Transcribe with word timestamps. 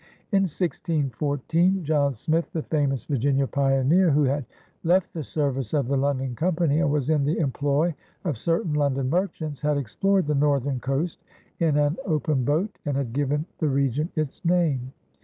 In 0.31 0.49
1614, 0.49 1.85
John 1.85 2.15
Smith, 2.15 2.51
the 2.53 2.63
famous 2.63 3.03
Virginia 3.05 3.45
pioneer, 3.45 4.09
who 4.09 4.23
had 4.23 4.45
left 4.83 5.13
the 5.13 5.23
service 5.23 5.75
of 5.75 5.87
the 5.89 5.95
London 5.95 6.33
Company 6.33 6.79
and 6.79 6.89
was 6.89 7.11
in 7.11 7.23
the 7.23 7.37
employ 7.37 7.93
of 8.25 8.35
certain 8.39 8.73
London 8.73 9.11
merchants, 9.11 9.61
had 9.61 9.77
explored 9.77 10.25
the 10.25 10.33
northern 10.33 10.79
coast 10.79 11.23
in 11.59 11.77
an 11.77 11.97
open 12.03 12.43
boat 12.43 12.79
and 12.83 12.97
had 12.97 13.13
given 13.13 13.45
the 13.59 13.69
region 13.69 14.09
its 14.15 14.43
name. 14.43 14.91